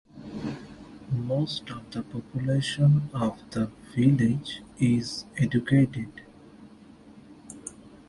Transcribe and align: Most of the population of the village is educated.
Most 1.11 1.69
of 1.69 1.91
the 1.91 2.01
population 2.01 3.11
of 3.13 3.37
the 3.51 3.67
village 3.93 4.63
is 4.79 5.25
educated. 5.37 6.21